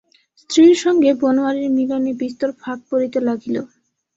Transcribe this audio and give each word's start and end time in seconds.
স্ত্রীর 0.39 0.75
সঙ্গে 0.77 1.09
বনোয়ারির 1.21 1.69
মিলনে 1.77 2.11
বিস্তর 2.21 2.49
ফাঁক 2.59 2.79
পড়িতে 2.89 3.19
লাগিল। 3.27 3.55